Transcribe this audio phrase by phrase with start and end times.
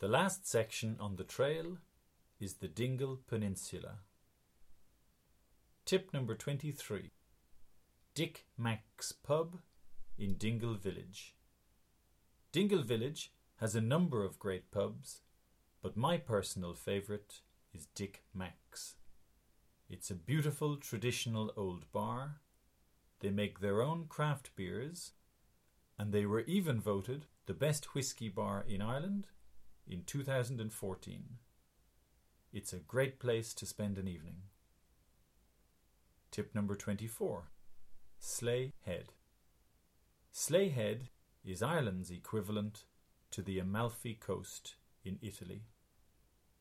[0.00, 1.78] The last section on the trail
[2.38, 3.98] is the Dingle Peninsula.
[5.84, 7.10] Tip number 23
[8.14, 9.58] Dick Mack's Pub
[10.16, 11.34] in Dingle Village.
[12.52, 15.22] Dingle Village has a number of great pubs,
[15.82, 17.40] but my personal favourite
[17.74, 18.94] is Dick Mack's.
[19.90, 22.36] It's a beautiful traditional old bar.
[23.18, 25.14] They make their own craft beers,
[25.98, 29.26] and they were even voted the best whisky bar in Ireland
[29.88, 31.24] in 2014.
[32.52, 34.42] It's a great place to spend an evening.
[36.30, 37.44] Tip number 24
[38.20, 39.12] Slea Head.
[40.32, 41.08] Slea Head
[41.44, 42.84] is Ireland's equivalent
[43.30, 44.74] to the Amalfi Coast
[45.04, 45.62] in Italy.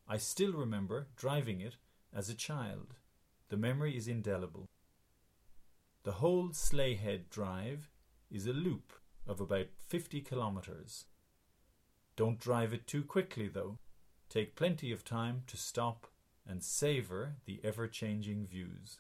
[0.08, 1.76] I still remember driving it
[2.16, 2.96] as a child.
[3.50, 4.68] The memory is indelible.
[6.04, 7.90] The whole Slea Head Drive
[8.32, 8.94] is a loop
[9.26, 11.06] of about 50 kilometres.
[12.18, 13.78] Don't drive it too quickly, though.
[14.28, 16.08] Take plenty of time to stop
[16.46, 18.98] and savour the ever changing views.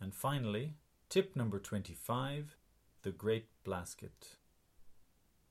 [0.00, 0.74] And finally,
[1.08, 2.56] tip number 25
[3.02, 4.38] the Great Blasket.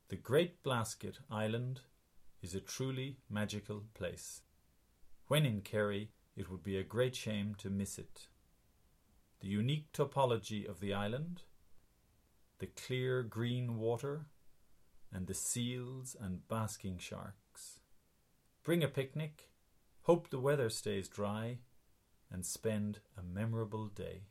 [0.07, 1.81] The Great Blasket Island
[2.41, 4.41] is a truly magical place.
[5.27, 8.27] When in Kerry, it would be a great shame to miss it.
[9.41, 11.43] The unique topology of the island,
[12.59, 14.25] the clear green water,
[15.13, 17.79] and the seals and basking sharks.
[18.63, 19.49] Bring a picnic,
[20.03, 21.57] hope the weather stays dry,
[22.31, 24.23] and spend a memorable day.